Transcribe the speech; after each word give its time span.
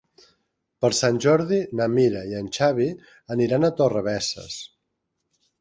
Per 0.85 0.89
Sant 0.99 1.19
Jordi 1.25 1.59
na 1.81 1.87
Mira 1.97 2.23
i 2.31 2.39
en 2.39 2.49
Xavi 2.57 2.89
aniran 3.37 3.69
a 3.69 3.73
Torrebesses. 3.83 4.61